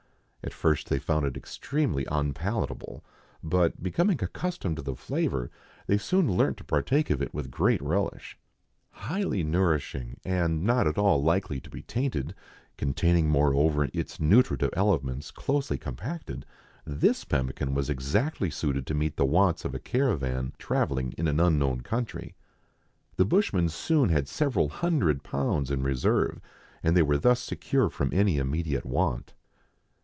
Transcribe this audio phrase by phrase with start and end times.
[0.43, 3.03] At first they found it extremely unpalatable,
[3.43, 5.51] but, becoming accustomed to the flavour,
[5.85, 8.39] they soon learnt to partake of it with great relish.
[8.89, 12.33] Highly nourishing, and not at all likely to be tainted,
[12.75, 16.43] containing, moreover, its nutritive elements closely compacted,
[16.85, 21.27] this pemmican was exactly suited to meet the wants of a cara van travelling in
[21.27, 22.33] an unknown country.
[23.15, 26.41] The bushman soon had several hundred pounds in reserve,
[26.81, 29.35] and they were thus secure from any immediate want.